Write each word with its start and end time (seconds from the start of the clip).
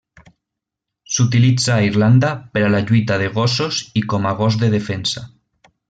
S'utilitza 1.17 1.75
a 1.75 1.85
Irlanda 1.89 2.31
per 2.57 2.63
a 2.65 2.71
la 2.77 2.79
lluita 2.89 3.21
de 3.25 3.29
gossos 3.39 3.83
i 4.03 4.05
com 4.15 4.27
a 4.31 4.33
gos 4.41 4.59
de 4.65 4.73
defensa. 4.79 5.29